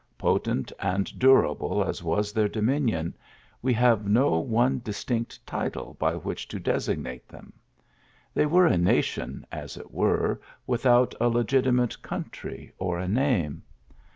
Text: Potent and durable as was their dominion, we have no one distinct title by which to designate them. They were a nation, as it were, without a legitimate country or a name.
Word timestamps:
Potent 0.17 0.71
and 0.79 1.19
durable 1.19 1.83
as 1.83 2.01
was 2.01 2.33
their 2.33 2.47
dominion, 2.47 3.15
we 3.61 3.71
have 3.75 4.07
no 4.09 4.39
one 4.39 4.81
distinct 4.83 5.45
title 5.45 5.95
by 5.99 6.15
which 6.15 6.47
to 6.47 6.59
designate 6.59 7.27
them. 7.29 7.53
They 8.33 8.47
were 8.47 8.65
a 8.65 8.79
nation, 8.79 9.45
as 9.51 9.77
it 9.77 9.91
were, 9.91 10.41
without 10.65 11.13
a 11.21 11.29
legitimate 11.29 12.01
country 12.01 12.73
or 12.79 12.97
a 12.97 13.07
name. 13.07 13.61